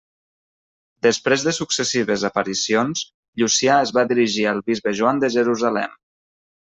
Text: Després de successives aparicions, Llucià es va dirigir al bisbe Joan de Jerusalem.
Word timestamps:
Després 1.07 1.43
de 1.47 1.51
successives 1.57 2.23
aparicions, 2.31 3.03
Llucià 3.41 3.75
es 3.89 3.93
va 3.99 4.05
dirigir 4.13 4.47
al 4.53 4.63
bisbe 4.71 4.95
Joan 5.01 5.21
de 5.25 5.31
Jerusalem. 5.37 5.95